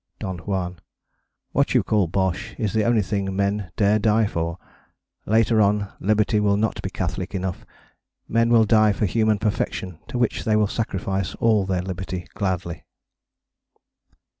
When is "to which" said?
10.07-10.43